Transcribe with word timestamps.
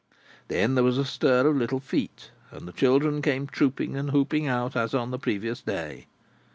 Then, 0.47 0.73
there 0.73 0.83
was 0.83 0.97
a 0.97 1.05
stir 1.05 1.45
of 1.45 1.55
little 1.57 1.79
feet, 1.79 2.31
and 2.49 2.67
the 2.67 2.71
children 2.71 3.21
came 3.21 3.45
trooping 3.45 3.95
and 3.95 4.11
whooping 4.11 4.47
out, 4.47 4.75
as 4.75 4.95
on 4.95 5.11
the 5.11 5.19
previous 5.19 5.61
day. 5.61 6.07